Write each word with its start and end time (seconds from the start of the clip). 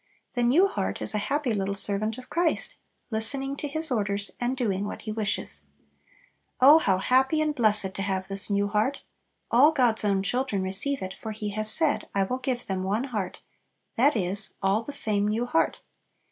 The 0.33 0.41
new 0.41 0.67
heart 0.67 0.99
is 0.99 1.13
a 1.13 1.19
happy 1.19 1.53
little 1.53 1.75
servant 1.75 2.17
of 2.17 2.27
Christ, 2.27 2.77
listening 3.11 3.55
to 3.57 3.67
His 3.67 3.91
orders, 3.91 4.31
and 4.39 4.57
doing 4.57 4.87
what 4.87 5.03
He 5.03 5.11
wishes. 5.11 5.61
Oh 6.59 6.79
how 6.79 6.97
happy 6.97 7.39
and 7.39 7.53
blessed 7.53 7.93
to 7.93 8.01
have 8.01 8.27
this 8.27 8.49
new 8.49 8.67
heart! 8.67 9.03
All 9.51 9.71
God's 9.71 10.03
own 10.03 10.23
children 10.23 10.63
receive 10.63 11.03
it, 11.03 11.13
for 11.13 11.33
He 11.33 11.49
has 11.49 11.71
said, 11.71 12.09
"I 12.15 12.23
will 12.23 12.39
give 12.39 12.65
them 12.65 12.81
one 12.81 13.03
heart;" 13.03 13.41
that 13.95 14.17
is, 14.17 14.55
all 14.59 14.81
the 14.81 14.91
same 14.91 15.27
new 15.27 15.45
heart. 15.45 15.81